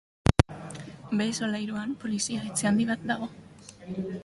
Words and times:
Behe 1.19 1.35
solairuan 1.41 1.93
polizia 2.05 2.49
etxe 2.49 2.69
handi 2.71 2.91
bat 2.95 3.07
dago. 3.13 3.31